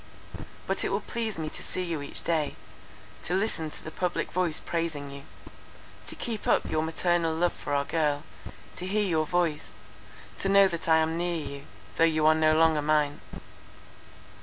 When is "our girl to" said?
7.75-8.87